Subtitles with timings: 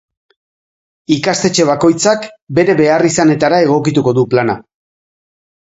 [1.15, 2.25] Ikastetxe bakoitzak
[2.61, 4.57] bere beharrizanetara egokituko du plana.